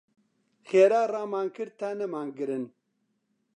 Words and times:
خێرا 0.69 1.01
ڕامان 1.13 1.47
کرد 1.55 1.73
تا 1.79 1.89
نەمانگرن. 1.99 2.63